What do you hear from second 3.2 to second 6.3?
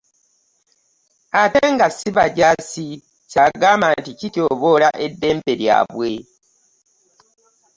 ky'agamba nti kityoboola eddembe lyabwe